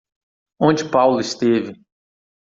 [0.57, 1.79] Onde Paulo esteve?